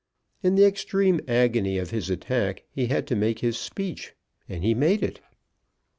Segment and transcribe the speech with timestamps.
[0.41, 4.15] In the extreme agony of his attack he had to make his speech,
[4.49, 5.21] and he made it.